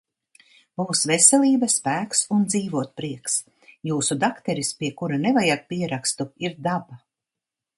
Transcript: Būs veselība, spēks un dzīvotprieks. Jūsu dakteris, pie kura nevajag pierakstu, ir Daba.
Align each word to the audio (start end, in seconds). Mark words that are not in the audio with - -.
Būs 0.79 1.01
veselība, 1.09 1.67
spēks 1.73 2.21
un 2.35 2.47
dzīvotprieks. 2.53 3.35
Jūsu 3.91 4.17
dakteris, 4.25 4.73
pie 4.81 4.91
kura 5.03 5.21
nevajag 5.27 5.65
pierakstu, 5.75 6.29
ir 6.49 6.57
Daba. 6.71 6.99